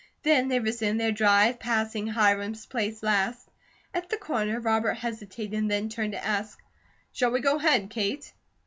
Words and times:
Then 0.23 0.47
they 0.47 0.59
resumed 0.59 0.99
their 0.99 1.11
drive, 1.11 1.59
passing 1.59 2.07
Hiram's 2.07 2.65
place 2.65 3.03
last. 3.03 3.47
At 3.93 4.09
the 4.09 4.17
corner 4.17 4.59
Robert 4.59 4.95
hesitated 4.95 5.71
and 5.71 5.91
turned 5.91 6.13
to 6.13 6.25
ask: 6.25 6.57
"Shall 7.13 7.29
we 7.29 7.39
go 7.39 7.57
ahead, 7.57 7.91
Kate?" 7.91 8.33